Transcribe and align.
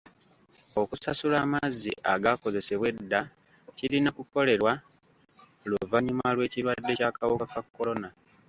Okusasula 0.81 1.35
amazzi 1.45 1.91
agaakozesebwa 2.13 2.85
edda 2.93 3.21
kirina 3.77 4.09
kukolerwa 4.17 4.71
luvannyuma 5.69 6.27
lw'ekirwadde 6.35 6.91
ky'akawuka 6.99 7.45
ka 7.53 7.61
kolona. 7.75 8.09